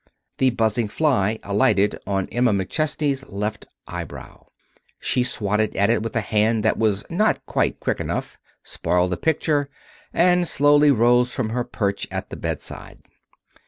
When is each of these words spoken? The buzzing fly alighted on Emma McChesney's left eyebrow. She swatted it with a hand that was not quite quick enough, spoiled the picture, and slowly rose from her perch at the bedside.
The 0.39 0.49
buzzing 0.49 0.87
fly 0.87 1.37
alighted 1.43 1.95
on 2.07 2.27
Emma 2.31 2.53
McChesney's 2.53 3.23
left 3.29 3.67
eyebrow. 3.85 4.47
She 4.99 5.21
swatted 5.21 5.75
it 5.75 6.01
with 6.01 6.15
a 6.15 6.21
hand 6.21 6.65
that 6.65 6.79
was 6.79 7.05
not 7.11 7.45
quite 7.45 7.79
quick 7.79 7.99
enough, 7.99 8.39
spoiled 8.63 9.11
the 9.11 9.17
picture, 9.17 9.69
and 10.11 10.47
slowly 10.47 10.89
rose 10.89 11.31
from 11.35 11.49
her 11.49 11.63
perch 11.63 12.07
at 12.09 12.31
the 12.31 12.35
bedside. 12.35 13.03